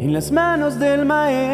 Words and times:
en 0.00 0.14
las 0.14 0.32
manos 0.32 0.78
del 0.78 1.04
maestro. 1.04 1.50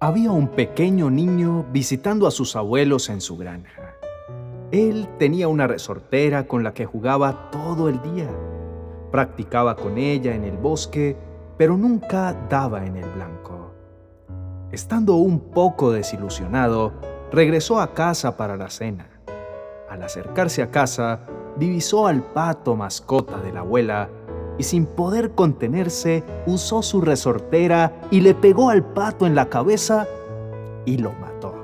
Había 0.00 0.32
un 0.32 0.48
pequeño 0.48 1.10
niño 1.10 1.66
visitando 1.70 2.26
a 2.26 2.30
sus 2.30 2.56
abuelos 2.56 3.10
en 3.10 3.20
su 3.20 3.36
granja. 3.36 3.96
Él 4.70 5.06
tenía 5.18 5.48
una 5.48 5.66
resortera 5.66 6.48
con 6.48 6.64
la 6.64 6.72
que 6.72 6.86
jugaba 6.86 7.50
todo 7.50 7.90
el 7.90 8.00
día. 8.00 8.30
Practicaba 9.12 9.76
con 9.76 9.98
ella 9.98 10.34
en 10.34 10.44
el 10.44 10.56
bosque, 10.56 11.18
pero 11.58 11.76
nunca 11.76 12.34
daba 12.48 12.86
en 12.86 12.96
el 12.96 13.10
blanco. 13.10 13.74
Estando 14.72 15.16
un 15.16 15.40
poco 15.40 15.92
desilusionado, 15.92 17.17
regresó 17.32 17.80
a 17.80 17.94
casa 17.94 18.36
para 18.36 18.56
la 18.56 18.70
cena. 18.70 19.06
Al 19.88 20.02
acercarse 20.02 20.62
a 20.62 20.70
casa, 20.70 21.20
divisó 21.56 22.06
al 22.06 22.22
pato 22.22 22.76
mascota 22.76 23.38
de 23.38 23.52
la 23.52 23.60
abuela 23.60 24.08
y 24.58 24.64
sin 24.64 24.86
poder 24.86 25.32
contenerse 25.32 26.24
usó 26.46 26.82
su 26.82 27.00
resortera 27.00 27.92
y 28.10 28.20
le 28.20 28.34
pegó 28.34 28.70
al 28.70 28.84
pato 28.84 29.26
en 29.26 29.34
la 29.34 29.48
cabeza 29.48 30.06
y 30.84 30.98
lo 30.98 31.12
mató. 31.12 31.54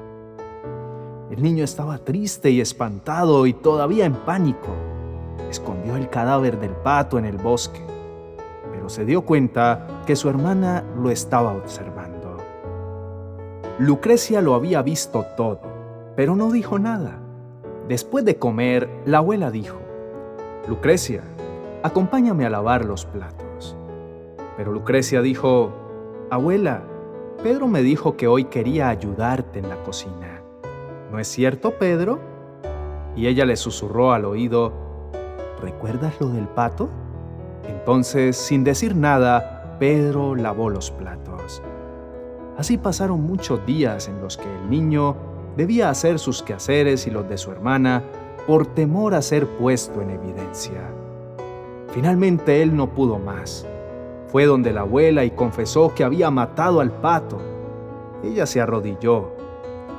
El 1.31 1.43
niño 1.43 1.65
estaba 1.65 1.99
triste 1.99 2.51
y 2.51 2.61
espantado 2.61 3.47
y 3.47 3.53
todavía 3.53 4.05
en 4.05 4.15
pánico. 4.15 4.69
Escondió 5.51 5.97
el 5.97 6.09
cadáver 6.09 6.61
del 6.61 6.71
pato 6.71 7.19
en 7.19 7.25
el 7.25 7.39
bosque, 7.39 7.81
pero 8.71 8.89
se 8.89 9.05
dio 9.05 9.23
cuenta 9.23 9.87
que 10.07 10.15
su 10.15 10.29
hermana 10.29 10.85
lo 10.97 11.11
estaba 11.11 11.53
observando. 11.53 12.04
Lucrecia 13.81 14.41
lo 14.41 14.55
había 14.55 14.83
visto 14.83 15.27
todo, 15.37 15.59
pero 16.15 16.37
no 16.37 16.53
dijo 16.53 16.79
nada. 16.79 17.19
Después 17.89 18.25
de 18.25 18.37
comer, 18.37 18.89
la 19.05 19.19
abuela 19.19 19.51
dijo, 19.51 19.79
Lucrecia, 20.69 21.23
acompáñame 21.83 22.47
a 22.47 22.51
lavar 22.51 22.85
los 22.85 23.05
platos. 23.05 23.77
Pero 24.57 24.71
Lucrecia 24.71 25.23
dijo, 25.23 25.73
Abuela, 26.31 26.85
Pedro 27.43 27.67
me 27.67 27.83
dijo 27.83 28.17
que 28.17 28.29
hoy 28.29 28.45
quería 28.45 28.91
ayudarte 28.91 29.59
en 29.59 29.69
la 29.69 29.83
cocina. 29.83 30.41
¿No 31.11 31.19
es 31.19 31.27
cierto, 31.27 31.73
Pedro? 31.73 32.21
Y 33.17 33.27
ella 33.27 33.45
le 33.45 33.57
susurró 33.57 34.13
al 34.13 34.25
oído, 34.25 34.73
¿recuerdas 35.61 36.15
lo 36.21 36.29
del 36.29 36.47
pato? 36.47 36.91
Entonces, 37.67 38.37
sin 38.37 38.63
decir 38.63 38.95
nada, 38.95 39.77
Pedro 39.81 40.37
lavó 40.37 40.71
los 40.71 40.93
platos. 40.93 41.34
Así 42.57 42.79
pasaron 42.79 43.23
muchos 43.23 43.65
días 43.67 44.09
en 44.09 44.21
los 44.21 44.37
que 44.37 44.45
el 44.45 44.71
niño 44.71 45.17
debía 45.57 45.91
hacer 45.91 46.19
sus 46.19 46.43
quehaceres 46.43 47.07
y 47.07 47.11
los 47.11 47.29
de 47.29 47.39
su 47.39 47.51
hermana 47.51 48.03
por 48.47 48.67
temor 48.67 49.15
a 49.15 49.23
ser 49.23 49.47
puesto 49.47 50.01
en 50.03 50.11
evidencia. 50.11 50.81
Finalmente 51.89 52.63
él 52.63 52.77
no 52.77 52.91
pudo 52.91 53.19
más. 53.19 53.67
Fue 54.29 54.47
donde 54.47 54.73
la 54.73 54.81
abuela 54.81 55.25
y 55.25 55.31
confesó 55.31 55.95
que 55.95 56.05
había 56.05 56.31
matado 56.31 56.81
al 56.81 56.91
pato. 56.91 57.39
Ella 58.23 58.47
se 58.47 58.61
arrodilló, 58.61 59.33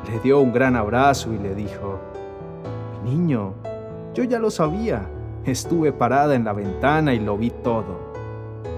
le 0.09 0.19
dio 0.19 0.39
un 0.39 0.51
gran 0.51 0.75
abrazo 0.75 1.33
y 1.33 1.37
le 1.37 1.55
dijo, 1.55 1.99
niño, 3.03 3.53
yo 4.13 4.23
ya 4.23 4.39
lo 4.39 4.49
sabía. 4.49 5.09
Estuve 5.45 5.91
parada 5.91 6.35
en 6.35 6.43
la 6.43 6.53
ventana 6.53 7.13
y 7.13 7.19
lo 7.19 7.37
vi 7.37 7.51
todo. 7.51 8.13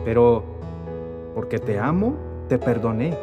Pero, 0.04 0.44
porque 1.34 1.60
te 1.60 1.80
amo, 1.80 2.16
te 2.50 2.58
perdoné. 2.58 3.18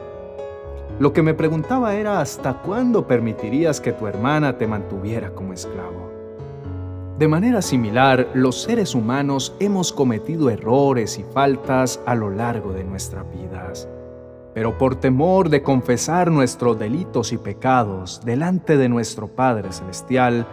Lo 1.00 1.12
que 1.12 1.22
me 1.22 1.34
preguntaba 1.34 1.96
era 1.96 2.20
hasta 2.20 2.62
cuándo 2.62 3.08
permitirías 3.08 3.80
que 3.80 3.92
tu 3.92 4.06
hermana 4.06 4.58
te 4.58 4.68
mantuviera 4.68 5.30
como 5.30 5.52
esclavo. 5.52 6.08
De 7.18 7.26
manera 7.26 7.62
similar, 7.62 8.28
los 8.32 8.62
seres 8.62 8.94
humanos 8.94 9.56
hemos 9.58 9.92
cometido 9.92 10.50
errores 10.50 11.18
y 11.18 11.24
faltas 11.24 12.00
a 12.06 12.14
lo 12.14 12.30
largo 12.30 12.72
de 12.72 12.84
nuestras 12.84 13.24
vidas. 13.32 13.88
Pero 14.54 14.78
por 14.78 14.94
temor 14.94 15.48
de 15.48 15.64
confesar 15.64 16.30
nuestros 16.30 16.78
delitos 16.78 17.32
y 17.32 17.38
pecados 17.38 18.20
delante 18.24 18.76
de 18.76 18.88
nuestro 18.88 19.26
Padre 19.26 19.72
Celestial, 19.72 20.46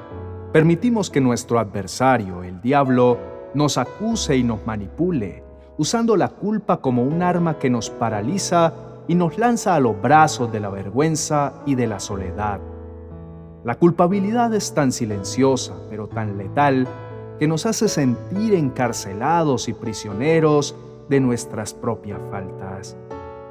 permitimos 0.51 1.11
que 1.11 1.21
nuestro 1.21 1.59
adversario, 1.59 2.43
el 2.43 2.61
diablo, 2.61 3.19
nos 3.53 3.77
acuse 3.77 4.37
y 4.37 4.43
nos 4.43 4.65
manipule, 4.65 5.43
usando 5.77 6.15
la 6.15 6.29
culpa 6.29 6.77
como 6.77 7.03
un 7.03 7.21
arma 7.21 7.59
que 7.59 7.69
nos 7.69 7.91
paraliza 7.91 8.90
y 9.11 9.15
nos 9.15 9.37
lanza 9.37 9.75
a 9.75 9.81
los 9.81 10.01
brazos 10.01 10.53
de 10.53 10.61
la 10.61 10.69
vergüenza 10.69 11.55
y 11.65 11.75
de 11.75 11.85
la 11.85 11.99
soledad. 11.99 12.61
La 13.65 13.75
culpabilidad 13.75 14.53
es 14.53 14.73
tan 14.73 14.93
silenciosa, 14.93 15.75
pero 15.89 16.07
tan 16.07 16.37
letal, 16.37 16.87
que 17.37 17.45
nos 17.45 17.65
hace 17.65 17.89
sentir 17.89 18.53
encarcelados 18.53 19.67
y 19.67 19.73
prisioneros 19.73 20.77
de 21.09 21.19
nuestras 21.19 21.73
propias 21.73 22.21
faltas, 22.31 22.95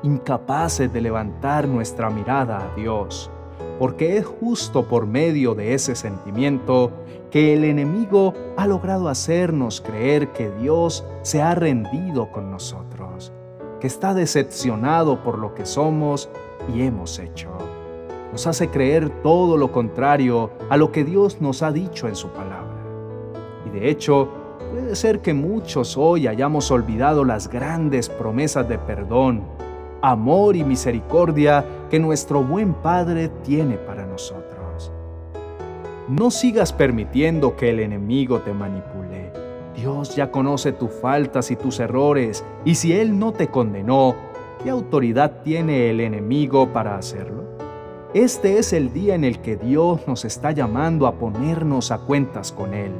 incapaces 0.02 0.90
de 0.94 1.02
levantar 1.02 1.68
nuestra 1.68 2.08
mirada 2.08 2.56
a 2.56 2.74
Dios, 2.74 3.30
porque 3.78 4.16
es 4.16 4.24
justo 4.24 4.88
por 4.88 5.06
medio 5.06 5.54
de 5.54 5.74
ese 5.74 5.94
sentimiento 5.94 6.90
que 7.30 7.52
el 7.52 7.64
enemigo 7.64 8.32
ha 8.56 8.66
logrado 8.66 9.10
hacernos 9.10 9.82
creer 9.82 10.28
que 10.32 10.50
Dios 10.52 11.04
se 11.20 11.42
ha 11.42 11.54
rendido 11.54 12.32
con 12.32 12.50
nosotros, 12.50 13.30
que 13.80 13.86
está 13.86 14.14
decepcionado 14.14 15.22
por 15.22 15.38
lo 15.38 15.54
que 15.54 15.66
somos 15.66 16.28
y 16.74 16.82
hemos 16.82 17.18
hecho 17.18 17.50
nos 18.32 18.46
hace 18.46 18.68
creer 18.68 19.10
todo 19.22 19.56
lo 19.56 19.72
contrario 19.72 20.50
a 20.68 20.76
lo 20.76 20.92
que 20.92 21.04
Dios 21.04 21.40
nos 21.40 21.62
ha 21.62 21.72
dicho 21.72 22.06
en 22.06 22.14
su 22.14 22.28
palabra. 22.28 22.76
Y 23.66 23.70
de 23.70 23.90
hecho, 23.90 24.28
puede 24.70 24.94
ser 24.94 25.20
que 25.20 25.34
muchos 25.34 25.96
hoy 25.96 26.26
hayamos 26.26 26.70
olvidado 26.70 27.24
las 27.24 27.48
grandes 27.48 28.08
promesas 28.08 28.68
de 28.68 28.78
perdón, 28.78 29.42
amor 30.00 30.56
y 30.56 30.64
misericordia 30.64 31.64
que 31.90 31.98
nuestro 31.98 32.42
buen 32.42 32.74
Padre 32.74 33.28
tiene 33.42 33.76
para 33.76 34.06
nosotros. 34.06 34.92
No 36.08 36.30
sigas 36.30 36.72
permitiendo 36.72 37.56
que 37.56 37.70
el 37.70 37.80
enemigo 37.80 38.40
te 38.40 38.52
manipule. 38.52 39.32
Dios 39.80 40.14
ya 40.14 40.30
conoce 40.30 40.72
tus 40.72 40.90
faltas 40.90 41.50
y 41.50 41.56
tus 41.56 41.80
errores, 41.80 42.44
y 42.66 42.74
si 42.74 42.92
Él 42.92 43.18
no 43.18 43.32
te 43.32 43.48
condenó, 43.48 44.14
¿qué 44.62 44.68
autoridad 44.68 45.40
tiene 45.42 45.88
el 45.88 46.00
enemigo 46.00 46.70
para 46.70 46.98
hacerlo? 46.98 47.44
Este 48.12 48.58
es 48.58 48.74
el 48.74 48.92
día 48.92 49.14
en 49.14 49.24
el 49.24 49.40
que 49.40 49.56
Dios 49.56 50.06
nos 50.06 50.26
está 50.26 50.50
llamando 50.50 51.06
a 51.06 51.14
ponernos 51.14 51.92
a 51.92 51.98
cuentas 52.00 52.52
con 52.52 52.74
Él, 52.74 52.92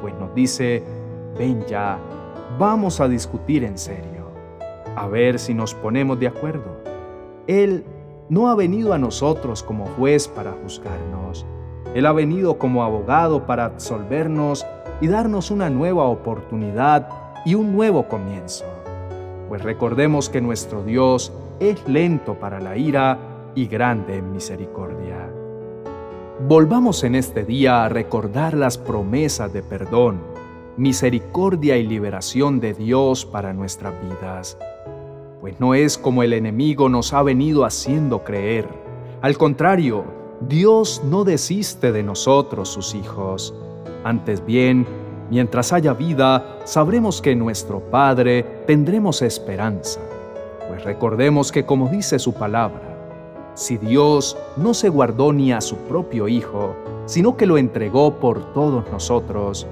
pues 0.00 0.14
nos 0.14 0.32
dice, 0.32 0.84
ven 1.36 1.64
ya, 1.66 1.98
vamos 2.56 3.00
a 3.00 3.08
discutir 3.08 3.64
en 3.64 3.76
serio, 3.76 4.30
a 4.94 5.08
ver 5.08 5.40
si 5.40 5.54
nos 5.54 5.74
ponemos 5.74 6.20
de 6.20 6.28
acuerdo. 6.28 6.76
Él 7.48 7.84
no 8.28 8.48
ha 8.48 8.54
venido 8.54 8.92
a 8.92 8.98
nosotros 8.98 9.60
como 9.60 9.86
juez 9.96 10.28
para 10.28 10.52
juzgarnos, 10.52 11.44
Él 11.96 12.06
ha 12.06 12.12
venido 12.12 12.58
como 12.58 12.84
abogado 12.84 13.44
para 13.44 13.64
absolvernos 13.64 14.64
y 15.00 15.08
darnos 15.08 15.50
una 15.50 15.70
nueva 15.70 16.04
oportunidad 16.04 17.08
y 17.44 17.54
un 17.54 17.72
nuevo 17.72 18.08
comienzo. 18.08 18.64
Pues 19.48 19.62
recordemos 19.62 20.28
que 20.28 20.40
nuestro 20.40 20.82
Dios 20.82 21.32
es 21.60 21.86
lento 21.88 22.34
para 22.34 22.60
la 22.60 22.76
ira, 22.76 23.18
y 23.56 23.66
grande 23.66 24.18
en 24.18 24.30
misericordia. 24.30 25.28
Volvamos 26.46 27.02
en 27.02 27.16
este 27.16 27.44
día 27.44 27.84
a 27.84 27.88
recordar 27.88 28.54
las 28.54 28.78
promesas 28.78 29.52
de 29.52 29.62
perdón, 29.62 30.20
misericordia 30.76 31.78
y 31.78 31.86
liberación 31.86 32.60
de 32.60 32.74
Dios 32.74 33.24
para 33.24 33.54
nuestras 33.54 33.94
vidas, 34.02 34.58
pues 35.40 35.58
no 35.58 35.74
es 35.74 35.96
como 35.96 36.22
el 36.22 36.34
enemigo 36.34 36.90
nos 36.90 37.14
ha 37.14 37.22
venido 37.22 37.64
haciendo 37.64 38.22
creer. 38.22 38.68
Al 39.22 39.38
contrario, 39.38 40.04
Dios 40.42 41.02
no 41.04 41.24
desiste 41.24 41.92
de 41.92 42.02
nosotros, 42.02 42.68
sus 42.68 42.94
hijos. 42.94 43.54
Antes 44.06 44.46
bien, 44.46 44.86
mientras 45.30 45.72
haya 45.72 45.92
vida, 45.92 46.60
sabremos 46.62 47.20
que 47.20 47.34
nuestro 47.34 47.80
Padre 47.80 48.44
tendremos 48.64 49.20
esperanza, 49.20 49.98
pues 50.68 50.84
recordemos 50.84 51.50
que 51.50 51.66
como 51.66 51.88
dice 51.88 52.20
su 52.20 52.32
palabra, 52.32 52.96
si 53.54 53.78
Dios 53.78 54.38
no 54.56 54.74
se 54.74 54.90
guardó 54.90 55.32
ni 55.32 55.52
a 55.52 55.60
su 55.60 55.74
propio 55.88 56.28
Hijo, 56.28 56.76
sino 57.06 57.36
que 57.36 57.46
lo 57.46 57.58
entregó 57.58 58.14
por 58.20 58.52
todos 58.52 58.84
nosotros, 58.92 59.66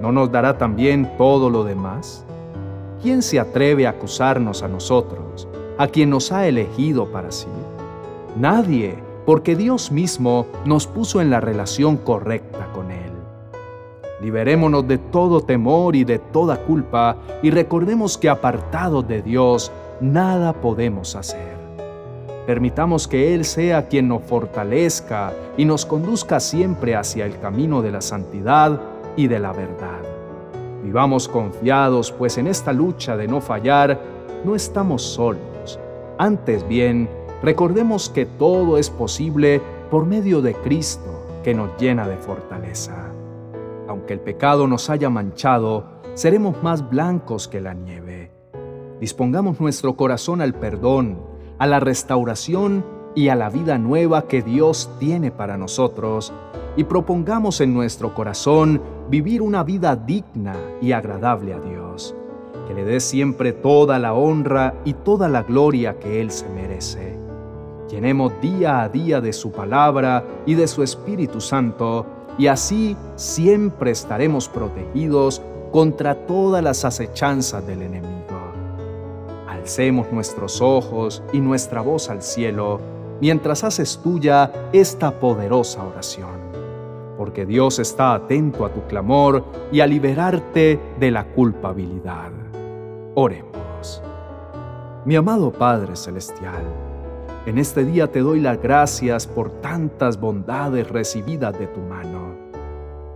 ¿no 0.00 0.12
nos 0.12 0.30
dará 0.30 0.56
también 0.56 1.10
todo 1.18 1.50
lo 1.50 1.64
demás? 1.64 2.24
¿Quién 3.02 3.22
se 3.22 3.40
atreve 3.40 3.88
a 3.88 3.90
acusarnos 3.90 4.62
a 4.62 4.68
nosotros, 4.68 5.48
a 5.78 5.88
quien 5.88 6.10
nos 6.10 6.30
ha 6.30 6.46
elegido 6.46 7.10
para 7.10 7.32
sí? 7.32 7.48
Nadie, 8.36 9.02
porque 9.26 9.56
Dios 9.56 9.90
mismo 9.90 10.46
nos 10.64 10.86
puso 10.86 11.20
en 11.20 11.28
la 11.28 11.40
relación 11.40 11.96
correcta 11.96 12.68
con 12.72 12.92
Él. 12.92 13.03
Liberémonos 14.20 14.86
de 14.86 14.98
todo 14.98 15.40
temor 15.40 15.96
y 15.96 16.04
de 16.04 16.18
toda 16.18 16.56
culpa 16.56 17.16
y 17.42 17.50
recordemos 17.50 18.16
que 18.16 18.28
apartados 18.28 19.06
de 19.08 19.22
Dios 19.22 19.72
nada 20.00 20.52
podemos 20.52 21.16
hacer. 21.16 21.54
Permitamos 22.46 23.08
que 23.08 23.34
Él 23.34 23.44
sea 23.44 23.88
quien 23.88 24.08
nos 24.08 24.22
fortalezca 24.22 25.32
y 25.56 25.64
nos 25.64 25.86
conduzca 25.86 26.40
siempre 26.40 26.94
hacia 26.94 27.24
el 27.24 27.38
camino 27.38 27.80
de 27.82 27.90
la 27.90 28.00
santidad 28.00 28.80
y 29.16 29.26
de 29.28 29.38
la 29.38 29.52
verdad. 29.52 30.02
Vivamos 30.82 31.26
confiados, 31.26 32.12
pues 32.12 32.36
en 32.36 32.46
esta 32.46 32.72
lucha 32.72 33.16
de 33.16 33.26
no 33.26 33.40
fallar 33.40 33.98
no 34.44 34.54
estamos 34.54 35.02
solos. 35.02 35.80
Antes 36.18 36.68
bien, 36.68 37.08
recordemos 37.42 38.10
que 38.10 38.26
todo 38.26 38.76
es 38.76 38.90
posible 38.90 39.62
por 39.90 40.04
medio 40.04 40.42
de 40.42 40.54
Cristo, 40.54 41.40
que 41.42 41.54
nos 41.54 41.70
llena 41.80 42.06
de 42.06 42.16
fortaleza. 42.18 43.10
Aunque 43.94 44.12
el 44.12 44.18
pecado 44.18 44.66
nos 44.66 44.90
haya 44.90 45.08
manchado, 45.08 45.84
seremos 46.14 46.60
más 46.64 46.90
blancos 46.90 47.46
que 47.46 47.60
la 47.60 47.74
nieve. 47.74 48.32
Dispongamos 48.98 49.60
nuestro 49.60 49.94
corazón 49.94 50.40
al 50.40 50.52
perdón, 50.52 51.20
a 51.60 51.68
la 51.68 51.78
restauración 51.78 52.84
y 53.14 53.28
a 53.28 53.36
la 53.36 53.50
vida 53.50 53.78
nueva 53.78 54.26
que 54.26 54.42
Dios 54.42 54.90
tiene 54.98 55.30
para 55.30 55.56
nosotros 55.56 56.32
y 56.76 56.82
propongamos 56.82 57.60
en 57.60 57.72
nuestro 57.72 58.14
corazón 58.14 58.82
vivir 59.10 59.40
una 59.40 59.62
vida 59.62 59.94
digna 59.94 60.56
y 60.82 60.90
agradable 60.90 61.54
a 61.54 61.60
Dios, 61.60 62.16
que 62.66 62.74
le 62.74 62.84
dé 62.84 62.98
siempre 62.98 63.52
toda 63.52 64.00
la 64.00 64.12
honra 64.12 64.74
y 64.84 64.94
toda 64.94 65.28
la 65.28 65.44
gloria 65.44 66.00
que 66.00 66.20
Él 66.20 66.32
se 66.32 66.48
merece. 66.48 67.16
Llenemos 67.88 68.32
día 68.40 68.82
a 68.82 68.88
día 68.88 69.20
de 69.20 69.32
su 69.32 69.52
palabra 69.52 70.24
y 70.46 70.54
de 70.54 70.66
su 70.66 70.82
Espíritu 70.82 71.40
Santo, 71.40 72.23
y 72.38 72.46
así 72.46 72.96
siempre 73.16 73.90
estaremos 73.90 74.48
protegidos 74.48 75.42
contra 75.72 76.26
todas 76.26 76.62
las 76.62 76.84
acechanzas 76.84 77.66
del 77.66 77.82
enemigo. 77.82 78.12
Alcemos 79.48 80.12
nuestros 80.12 80.60
ojos 80.60 81.22
y 81.32 81.40
nuestra 81.40 81.80
voz 81.80 82.10
al 82.10 82.22
cielo 82.22 82.80
mientras 83.20 83.64
haces 83.64 83.98
tuya 84.02 84.52
esta 84.72 85.18
poderosa 85.18 85.82
oración 85.84 86.44
porque 87.16 87.46
Dios 87.46 87.78
está 87.78 88.14
atento 88.14 88.64
a 88.64 88.72
tu 88.72 88.82
clamor 88.86 89.44
y 89.72 89.80
a 89.80 89.86
liberarte 89.86 90.80
de 90.98 91.10
la 91.10 91.24
culpabilidad. 91.24 92.32
Oremos. 93.14 94.02
Mi 95.04 95.16
amado 95.16 95.52
Padre 95.52 95.96
Celestial, 95.96 96.64
en 97.46 97.58
este 97.58 97.84
día 97.84 98.10
te 98.10 98.20
doy 98.20 98.40
las 98.40 98.60
gracias 98.60 99.26
por 99.26 99.60
tantas 99.60 100.18
bondades 100.20 100.88
recibidas 100.88 101.58
de 101.58 101.66
tu 101.66 101.80
mano. 101.80 102.34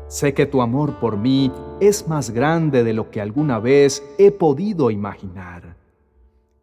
Sé 0.08 0.34
que 0.34 0.46
tu 0.46 0.62
amor 0.62 1.00
por 1.00 1.16
mí 1.16 1.52
es 1.80 2.08
más 2.08 2.30
grande 2.30 2.84
de 2.84 2.92
lo 2.92 3.10
que 3.10 3.20
alguna 3.20 3.58
vez 3.58 4.02
he 4.18 4.30
podido 4.30 4.90
imaginar. 4.90 5.76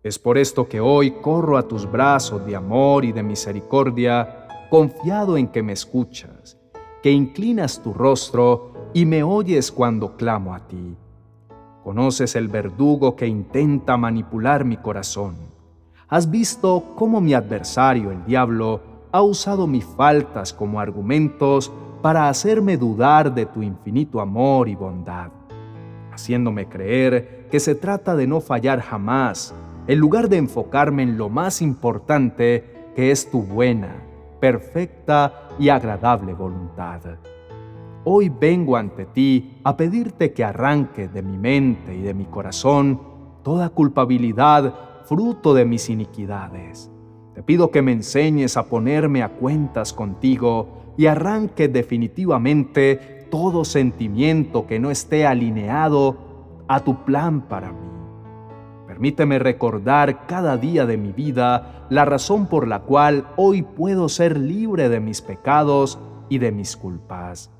Es 0.04 0.20
por 0.20 0.38
esto 0.38 0.68
que 0.68 0.80
hoy 0.80 1.12
corro 1.22 1.58
a 1.58 1.68
tus 1.68 1.90
brazos 1.90 2.46
de 2.46 2.56
amor 2.56 3.06
y 3.06 3.12
de 3.12 3.24
misericordia, 3.24 4.48
confiado 4.70 5.38
en 5.38 5.48
que 5.48 5.64
me 5.64 5.74
escuchas 5.74 6.58
que 7.06 7.12
inclinas 7.12 7.84
tu 7.84 7.94
rostro 7.94 8.90
y 8.92 9.06
me 9.06 9.22
oyes 9.22 9.72
cuando 9.72 10.18
clamo 10.18 10.56
a 10.56 10.68
ti. 10.68 10.98
Conoces 11.84 12.36
el 12.36 12.48
verdugo 12.48 13.16
que 13.16 13.28
intenta 13.28 13.96
manipular 13.96 14.66
mi 14.66 14.78
corazón. 14.78 15.55
Has 16.16 16.32
visto 16.32 16.94
cómo 16.96 17.20
mi 17.20 17.34
adversario, 17.34 18.10
el 18.10 18.24
diablo, 18.24 18.80
ha 19.12 19.22
usado 19.22 19.68
mis 19.68 19.84
faltas 19.84 20.54
como 20.54 20.80
argumentos 20.80 21.74
para 22.02 22.30
hacerme 22.30 22.78
dudar 22.78 23.36
de 23.36 23.46
tu 23.46 23.62
infinito 23.62 24.22
amor 24.22 24.70
y 24.70 24.76
bondad, 24.76 25.30
haciéndome 26.14 26.70
creer 26.70 27.50
que 27.52 27.60
se 27.60 27.76
trata 27.76 28.16
de 28.16 28.28
no 28.28 28.40
fallar 28.40 28.80
jamás, 28.80 29.54
en 29.88 30.00
lugar 30.00 30.30
de 30.30 30.38
enfocarme 30.38 31.04
en 31.04 31.18
lo 31.18 31.28
más 31.28 31.62
importante 31.62 32.64
que 32.96 33.12
es 33.12 33.30
tu 33.30 33.42
buena, 33.42 33.94
perfecta 34.40 35.50
y 35.60 35.68
agradable 35.68 36.34
voluntad. 36.34 37.02
Hoy 38.06 38.30
vengo 38.30 38.78
ante 38.78 39.04
ti 39.04 39.60
a 39.66 39.76
pedirte 39.76 40.32
que 40.32 40.46
arranque 40.46 41.10
de 41.10 41.22
mi 41.22 41.38
mente 41.38 41.94
y 41.94 42.04
de 42.04 42.14
mi 42.14 42.24
corazón 42.24 43.02
toda 43.44 43.68
culpabilidad 43.68 44.95
fruto 45.08 45.54
de 45.54 45.66
mis 45.66 45.90
iniquidades. 45.90 46.92
Te 47.34 47.44
pido 47.44 47.72
que 47.72 47.82
me 47.82 47.92
enseñes 47.92 48.58
a 48.58 48.70
ponerme 48.70 49.22
a 49.22 49.30
cuentas 49.30 49.94
contigo 49.94 50.94
y 50.98 51.08
arranque 51.08 51.68
definitivamente 51.68 53.28
todo 53.30 53.66
sentimiento 53.66 54.68
que 54.68 54.80
no 54.80 54.92
esté 54.92 55.26
alineado 55.26 56.64
a 56.68 56.80
tu 56.80 57.04
plan 57.04 57.42
para 57.42 57.72
mí. 57.72 57.90
Permíteme 58.88 59.40
recordar 59.40 60.26
cada 60.26 60.56
día 60.56 60.86
de 60.86 60.98
mi 60.98 61.12
vida 61.12 61.88
la 61.90 62.06
razón 62.06 62.48
por 62.48 62.68
la 62.68 62.84
cual 62.84 63.28
hoy 63.36 63.62
puedo 63.62 64.08
ser 64.08 64.40
libre 64.40 64.88
de 64.88 65.02
mis 65.02 65.22
pecados 65.22 66.00
y 66.30 66.38
de 66.38 66.52
mis 66.52 66.78
culpas. 66.78 67.52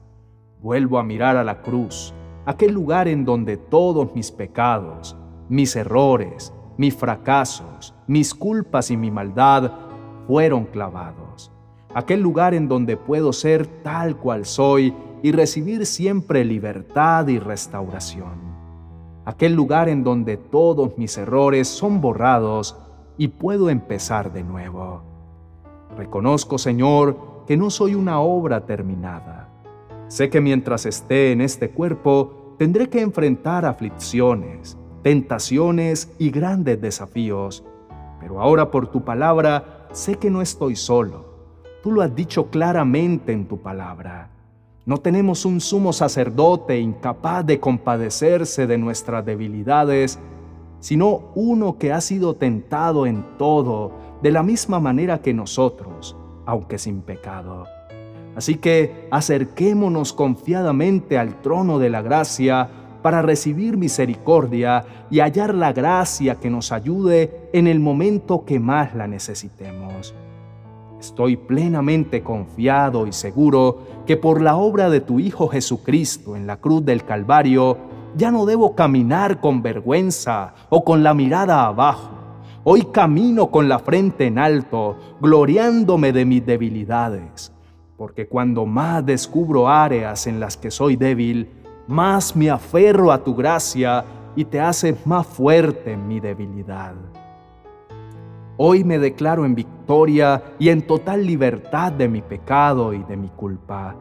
Vuelvo 0.62 0.98
a 0.98 1.04
mirar 1.04 1.36
a 1.36 1.44
la 1.44 1.62
cruz, 1.62 2.14
aquel 2.46 2.74
lugar 2.74 3.10
en 3.10 3.26
donde 3.26 3.58
todos 3.58 4.16
mis 4.16 4.32
pecados, 4.32 5.18
mis 5.50 5.76
errores, 5.76 6.54
mis 6.78 6.96
fracasos, 6.96 7.94
mis 8.08 8.34
culpas 8.34 8.92
y 8.92 8.98
mi 8.98 9.12
maldad 9.12 9.72
fueron 10.28 10.66
clavados. 10.66 11.52
Aquel 11.94 12.22
lugar 12.22 12.54
en 12.54 12.68
donde 12.68 12.98
puedo 12.98 13.32
ser 13.34 13.68
tal 13.84 14.18
cual 14.18 14.46
soy 14.46 14.94
y 15.24 15.32
recibir 15.32 15.86
siempre 15.86 16.44
libertad 16.44 17.28
y 17.28 17.40
restauración 17.40 18.56
aquel 19.26 19.56
lugar 19.56 19.90
en 19.90 20.04
donde 20.04 20.38
todos 20.38 20.98
mis 20.98 21.18
errores 21.18 21.68
son 21.68 22.00
borrados 22.00 22.78
y 23.18 23.28
puedo 23.28 23.70
empezar 23.70 24.32
de 24.32 24.44
nuevo. 24.44 25.02
Reconozco, 25.98 26.58
Señor, 26.58 27.44
que 27.48 27.58
no 27.58 27.70
soy 27.70 27.96
una 27.96 28.20
obra 28.20 28.66
terminada. 28.66 29.50
Sé 30.08 30.30
que 30.30 30.42
mientras 30.42 30.86
esté 30.86 31.32
en 31.32 31.42
este 31.42 31.72
cuerpo, 31.72 32.56
tendré 32.60 32.88
que 32.90 33.02
enfrentar 33.02 33.66
aflicciones, 33.66 34.78
tentaciones 35.06 36.12
y 36.18 36.32
grandes 36.32 36.82
desafíos, 36.82 37.64
pero 38.20 38.42
ahora 38.42 38.72
por 38.72 38.88
tu 38.88 39.06
palabra 39.06 39.88
sé 39.92 40.16
que 40.16 40.32
no 40.32 40.42
estoy 40.42 40.76
solo. 40.76 41.26
Tú 41.84 41.92
lo 41.92 42.02
has 42.02 42.16
dicho 42.16 42.50
claramente 42.50 43.32
en 43.32 43.48
tu 43.48 43.60
palabra. 43.60 44.32
No 44.84 44.98
tenemos 44.98 45.46
un 45.46 45.62
sumo 45.62 45.94
sacerdote 45.94 46.80
incapaz 46.80 47.46
de 47.46 47.60
compadecerse 47.60 48.66
de 48.66 48.80
nuestras 48.80 49.24
debilidades, 49.24 50.18
sino 50.80 51.26
uno 51.36 51.78
que 51.78 51.94
ha 51.94 52.02
sido 52.02 52.34
tentado 52.34 53.06
en 53.06 53.38
todo 53.38 53.92
de 54.24 54.32
la 54.32 54.42
misma 54.42 54.80
manera 54.80 55.20
que 55.20 55.36
nosotros, 55.36 56.18
aunque 56.48 56.80
sin 56.80 57.02
pecado. 57.02 57.68
Así 58.36 58.56
que 58.56 59.08
acerquémonos 59.12 60.14
confiadamente 60.14 61.20
al 61.20 61.44
trono 61.44 61.78
de 61.78 61.92
la 61.92 62.02
gracia 62.02 62.85
para 63.06 63.22
recibir 63.22 63.78
misericordia 63.78 64.84
y 65.12 65.20
hallar 65.20 65.54
la 65.54 65.74
gracia 65.74 66.38
que 66.38 66.50
nos 66.50 66.72
ayude 66.72 67.52
en 67.54 67.68
el 67.68 67.80
momento 67.80 68.46
que 68.46 68.60
más 68.60 68.96
la 68.96 69.06
necesitemos. 69.06 70.16
Estoy 71.00 71.38
plenamente 71.38 72.24
confiado 72.24 73.06
y 73.06 73.14
seguro 73.14 73.78
que 74.08 74.18
por 74.18 74.42
la 74.42 74.56
obra 74.56 74.90
de 74.90 75.02
tu 75.02 75.20
Hijo 75.20 75.50
Jesucristo 75.50 76.36
en 76.36 76.48
la 76.48 76.58
cruz 76.58 76.84
del 76.84 77.06
Calvario, 77.06 77.78
ya 78.18 78.32
no 78.32 78.48
debo 78.48 78.74
caminar 78.74 79.40
con 79.40 79.62
vergüenza 79.62 80.56
o 80.70 80.84
con 80.84 81.04
la 81.04 81.14
mirada 81.14 81.64
abajo. 81.64 82.10
Hoy 82.64 82.88
camino 82.92 83.52
con 83.52 83.70
la 83.70 83.78
frente 83.78 84.26
en 84.26 84.40
alto, 84.40 84.98
gloriándome 85.22 86.12
de 86.12 86.26
mis 86.26 86.44
debilidades, 86.44 87.54
porque 87.98 88.28
cuando 88.28 88.66
más 88.66 89.06
descubro 89.06 89.70
áreas 89.70 90.26
en 90.26 90.40
las 90.40 90.58
que 90.58 90.72
soy 90.72 90.96
débil, 90.96 91.65
más 91.88 92.36
me 92.36 92.50
aferro 92.50 93.12
a 93.12 93.24
tu 93.24 93.36
gracia 93.36 94.06
y 94.36 94.46
te 94.46 94.60
haces 94.60 95.06
más 95.06 95.26
fuerte 95.26 95.94
en 95.94 96.08
mi 96.08 96.20
debilidad. 96.20 96.94
Hoy 98.58 98.84
me 98.84 99.00
declaro 99.00 99.46
en 99.46 99.54
victoria 99.54 100.42
y 100.60 100.70
en 100.70 100.82
total 100.82 101.26
libertad 101.26 101.92
de 101.92 102.08
mi 102.08 102.22
pecado 102.22 102.94
y 102.94 103.04
de 103.04 103.18
mi 103.18 103.28
culpa. 103.30 103.96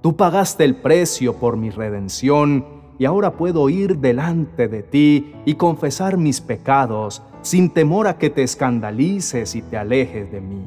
Tú 0.00 0.16
pagaste 0.16 0.64
el 0.64 0.76
precio 0.76 1.34
por 1.34 1.56
mi 1.56 1.70
redención 1.70 2.64
y 2.98 3.04
ahora 3.04 3.32
puedo 3.32 3.68
ir 3.68 3.98
delante 3.98 4.68
de 4.68 4.82
ti 4.82 5.34
y 5.44 5.54
confesar 5.54 6.16
mis 6.16 6.40
pecados 6.40 7.22
sin 7.42 7.70
temor 7.70 8.06
a 8.06 8.18
que 8.18 8.30
te 8.30 8.42
escandalices 8.42 9.54
y 9.54 9.62
te 9.62 9.76
alejes 9.76 10.30
de 10.30 10.40
mí. 10.40 10.64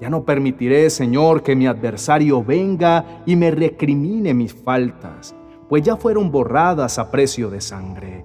Ya 0.00 0.10
no 0.10 0.24
permitiré, 0.24 0.90
Señor, 0.90 1.42
que 1.42 1.56
mi 1.56 1.66
adversario 1.66 2.42
venga 2.44 3.22
y 3.24 3.36
me 3.36 3.50
recrimine 3.50 4.34
mis 4.34 4.52
faltas, 4.52 5.34
pues 5.68 5.82
ya 5.82 5.96
fueron 5.96 6.30
borradas 6.30 6.98
a 6.98 7.10
precio 7.10 7.50
de 7.50 7.60
sangre. 7.60 8.24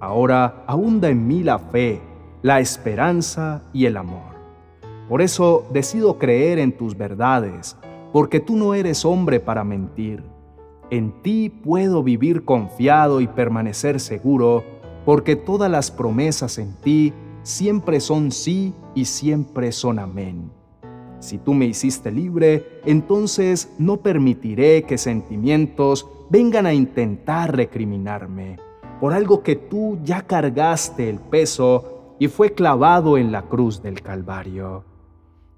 Ahora 0.00 0.64
abunda 0.66 1.08
en 1.08 1.26
mí 1.26 1.42
la 1.42 1.58
fe 1.58 2.00
la 2.42 2.60
esperanza 2.60 3.62
y 3.72 3.86
el 3.86 3.96
amor. 3.96 4.36
Por 5.08 5.22
eso 5.22 5.66
decido 5.72 6.18
creer 6.18 6.58
en 6.58 6.76
tus 6.76 6.96
verdades, 6.96 7.76
porque 8.12 8.40
tú 8.40 8.56
no 8.56 8.74
eres 8.74 9.04
hombre 9.04 9.40
para 9.40 9.64
mentir. 9.64 10.22
En 10.90 11.22
ti 11.22 11.50
puedo 11.50 12.02
vivir 12.02 12.44
confiado 12.44 13.20
y 13.20 13.26
permanecer 13.26 14.00
seguro, 14.00 14.64
porque 15.04 15.36
todas 15.36 15.70
las 15.70 15.90
promesas 15.90 16.58
en 16.58 16.74
ti 16.76 17.12
siempre 17.42 18.00
son 18.00 18.30
sí 18.30 18.74
y 18.94 19.06
siempre 19.06 19.72
son 19.72 19.98
amén. 19.98 20.50
Si 21.20 21.38
tú 21.38 21.54
me 21.54 21.66
hiciste 21.66 22.10
libre, 22.10 22.80
entonces 22.84 23.74
no 23.78 23.98
permitiré 23.98 24.84
que 24.84 24.98
sentimientos 24.98 26.06
vengan 26.30 26.66
a 26.66 26.74
intentar 26.74 27.56
recriminarme 27.56 28.58
por 29.00 29.12
algo 29.12 29.42
que 29.42 29.56
tú 29.56 29.98
ya 30.02 30.22
cargaste 30.22 31.08
el 31.08 31.18
peso 31.18 32.14
y 32.18 32.28
fue 32.28 32.52
clavado 32.52 33.16
en 33.16 33.32
la 33.32 33.42
cruz 33.42 33.82
del 33.82 34.02
Calvario. 34.02 34.84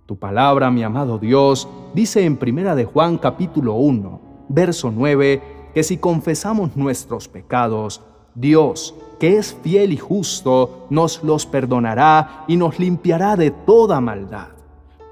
Tu 0.07 0.19
palabra, 0.19 0.71
mi 0.71 0.83
amado 0.83 1.19
Dios, 1.19 1.69
dice 1.95 2.25
en 2.25 2.37
Primera 2.37 2.75
de 2.75 2.85
Juan 2.85 3.17
capítulo 3.17 3.75
1, 3.75 4.21
verso 4.49 4.91
9, 4.91 5.43
que 5.73 5.83
si 5.83 5.99
confesamos 5.99 6.77
nuestros 6.77 7.29
pecados, 7.29 8.03
Dios, 8.35 8.95
que 9.19 9.39
es 9.39 9.57
fiel 9.63 9.93
y 9.93 9.97
justo, 9.97 10.87
nos 10.91 11.23
los 11.23 11.47
perdonará 11.47 12.45
y 12.49 12.57
nos 12.57 12.79
limpiará 12.79 13.37
de 13.37 13.51
toda 13.51 14.01
maldad. 14.01 14.60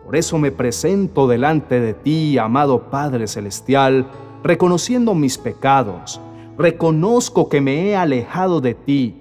Por 0.08 0.16
eso 0.16 0.38
me 0.38 0.50
presento 0.50 1.28
delante 1.28 1.80
de 1.80 1.92
ti, 1.92 2.38
amado 2.38 2.84
Padre 2.84 3.26
Celestial, 3.26 4.06
reconociendo 4.42 5.14
mis 5.14 5.36
pecados. 5.36 6.18
Reconozco 6.56 7.50
que 7.50 7.60
me 7.60 7.90
he 7.90 7.94
alejado 7.94 8.62
de 8.62 8.72
ti, 8.72 9.20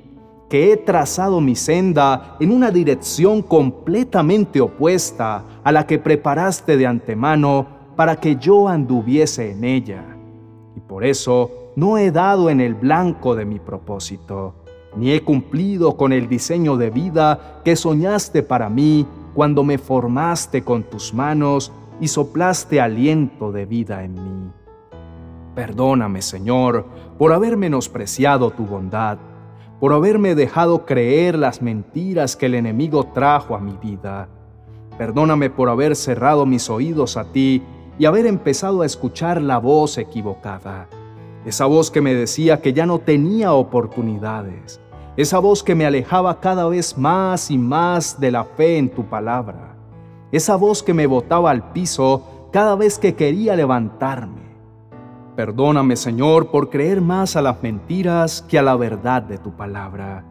que 0.49 0.71
he 0.71 0.77
trazado 0.77 1.41
mi 1.41 1.57
senda 1.57 2.37
en 2.39 2.53
una 2.53 2.71
dirección 2.71 3.41
completamente 3.41 4.61
opuesta 4.61 5.43
a 5.61 5.71
la 5.73 5.85
que 5.85 5.99
preparaste 5.99 6.77
de 6.77 6.87
antemano 6.87 7.67
para 7.97 8.15
que 8.15 8.37
yo 8.37 8.69
anduviese 8.69 9.51
en 9.51 9.65
ella. 9.65 10.05
Y 10.73 10.79
por 10.79 11.03
eso 11.03 11.51
no 11.75 11.97
he 11.97 12.11
dado 12.11 12.49
en 12.49 12.61
el 12.61 12.75
blanco 12.75 13.35
de 13.35 13.43
mi 13.43 13.59
propósito, 13.59 14.53
ni 14.95 15.11
he 15.11 15.21
cumplido 15.21 15.97
con 15.97 16.13
el 16.13 16.29
diseño 16.29 16.77
de 16.77 16.91
vida 16.91 17.59
que 17.65 17.75
soñaste 17.75 18.41
para 18.41 18.69
mí 18.69 19.05
cuando 19.37 19.63
me 19.63 19.77
formaste 19.77 20.63
con 20.63 20.81
tus 20.81 21.13
manos 21.13 21.71
y 22.01 22.07
soplaste 22.07 22.81
aliento 22.81 23.51
de 23.51 23.67
vida 23.67 24.03
en 24.03 24.15
mí. 24.15 24.51
Perdóname, 25.53 26.23
Señor, 26.23 26.87
por 27.19 27.31
haber 27.33 27.55
menospreciado 27.55 28.49
tu 28.49 28.65
bondad, 28.65 29.19
por 29.79 29.93
haberme 29.93 30.33
dejado 30.33 30.87
creer 30.87 31.37
las 31.37 31.61
mentiras 31.61 32.35
que 32.35 32.47
el 32.47 32.55
enemigo 32.55 33.03
trajo 33.13 33.53
a 33.53 33.59
mi 33.59 33.77
vida. 33.77 34.27
Perdóname 34.97 35.51
por 35.51 35.69
haber 35.69 35.95
cerrado 35.95 36.47
mis 36.47 36.67
oídos 36.67 37.15
a 37.15 37.25
ti 37.25 37.61
y 37.99 38.05
haber 38.05 38.25
empezado 38.25 38.81
a 38.81 38.87
escuchar 38.87 39.39
la 39.39 39.59
voz 39.59 39.99
equivocada. 39.99 40.87
Esa 41.45 41.67
voz 41.67 41.91
que 41.91 42.01
me 42.01 42.15
decía 42.15 42.59
que 42.59 42.73
ya 42.73 42.87
no 42.87 42.97
tenía 42.97 43.53
oportunidades, 43.53 44.81
esa 45.17 45.39
voz 45.39 45.63
que 45.63 45.73
me 45.73 45.87
alejaba 45.87 46.39
cada 46.39 46.67
vez 46.67 46.95
más 46.95 47.49
y 47.49 47.57
más 47.57 48.19
de 48.19 48.29
la 48.29 48.43
fe 48.43 48.77
en 48.77 48.89
tu 48.89 49.03
palabra, 49.05 49.75
esa 50.31 50.55
voz 50.55 50.83
que 50.83 50.93
me 50.93 51.07
botaba 51.07 51.49
al 51.49 51.71
piso 51.71 52.49
cada 52.53 52.75
vez 52.75 52.99
que 52.99 53.15
quería 53.15 53.55
levantarme. 53.55 54.47
Perdóname, 55.35 55.95
Señor, 55.95 56.51
por 56.51 56.69
creer 56.69 57.01
más 57.01 57.35
a 57.35 57.41
las 57.41 57.63
mentiras 57.63 58.43
que 58.47 58.59
a 58.59 58.61
la 58.61 58.75
verdad 58.75 59.23
de 59.23 59.39
tu 59.39 59.51
palabra. 59.51 60.23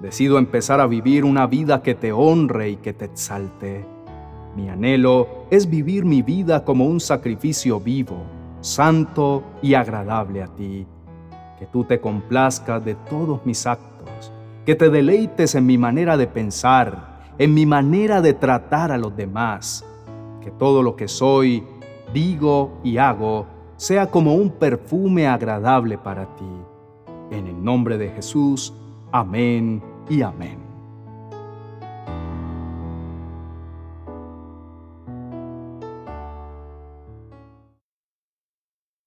Decido 0.00 0.38
empezar 0.38 0.80
a 0.80 0.86
vivir 0.86 1.26
una 1.26 1.46
vida 1.46 1.82
que 1.82 1.94
te 1.94 2.10
honre 2.10 2.70
y 2.70 2.76
que 2.76 2.94
te 2.94 3.04
exalte. 3.04 3.84
Mi 4.56 4.68
anhelo 4.70 5.46
es 5.50 5.68
vivir 5.68 6.06
mi 6.06 6.22
vida 6.22 6.64
como 6.64 6.86
un 6.86 7.00
sacrificio 7.00 7.80
vivo, 7.80 8.16
santo 8.60 9.42
y 9.60 9.74
agradable 9.74 10.42
a 10.42 10.48
ti. 10.48 10.86
Que 11.58 11.66
tú 11.66 11.84
te 11.84 12.00
complazcas 12.00 12.84
de 12.84 12.94
todos 12.94 13.44
mis 13.46 13.66
que 14.64 14.74
te 14.74 14.90
deleites 14.90 15.54
en 15.54 15.66
mi 15.66 15.78
manera 15.78 16.16
de 16.16 16.26
pensar, 16.26 17.20
en 17.38 17.54
mi 17.54 17.66
manera 17.66 18.20
de 18.20 18.34
tratar 18.34 18.92
a 18.92 18.98
los 18.98 19.16
demás, 19.16 19.84
que 20.40 20.50
todo 20.50 20.82
lo 20.82 20.96
que 20.96 21.08
soy, 21.08 21.64
digo 22.12 22.80
y 22.84 22.98
hago 22.98 23.46
sea 23.76 24.06
como 24.06 24.34
un 24.34 24.50
perfume 24.50 25.26
agradable 25.26 25.98
para 25.98 26.26
ti. 26.36 26.44
En 27.30 27.46
el 27.46 27.64
nombre 27.64 27.98
de 27.98 28.10
Jesús, 28.10 28.72
amén 29.10 29.82
y 30.08 30.22
amén. 30.22 30.71